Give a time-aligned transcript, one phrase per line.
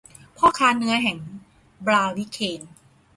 [0.37, 1.17] พ่อค้าเนื้อแห่ง
[1.85, 2.61] บลาวิเคน